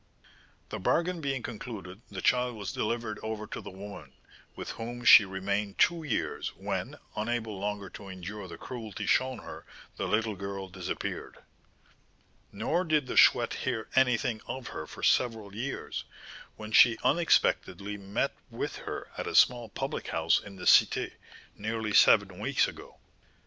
[0.69, 4.13] "The bargain being concluded, the child was delivered over to the woman,
[4.55, 9.63] with whom she remained two years, when, unable longer to endure the cruelty shown her,
[9.97, 11.37] the little girl disappeared;
[12.51, 16.03] nor did the Chouette hear anything of her for several years,
[16.55, 21.11] when she unexpectedly met with her at a small public house in the Cité,
[21.55, 22.97] nearly seven weeks ago.